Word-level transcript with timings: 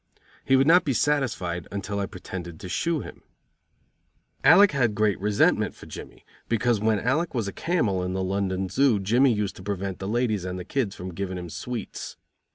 He 0.43 0.55
would 0.55 0.65
not 0.65 0.83
be 0.83 0.93
satisfied 0.93 1.67
until 1.71 1.99
I 1.99 2.07
pretended 2.07 2.59
to 2.59 2.67
shoe 2.69 3.01
him. 3.01 3.21
Alec 4.43 4.71
had 4.71 4.95
great 4.95 5.19
resentment 5.19 5.75
for 5.75 5.85
Jimmy 5.85 6.25
because 6.49 6.79
when 6.79 6.99
Alec 6.99 7.35
was 7.35 7.47
a 7.47 7.53
camel 7.53 8.01
in 8.01 8.13
the 8.13 8.23
London 8.23 8.67
Zoo 8.67 8.99
Jimmy 8.99 9.31
used 9.31 9.55
to 9.57 9.61
prevent 9.63 9.99
the 9.99 10.07
ladies 10.07 10.43
and 10.43 10.57
the 10.57 10.65
kids 10.65 10.95
from 10.95 11.13
giving 11.13 11.37
him 11.37 11.51
sweets. 11.51 12.17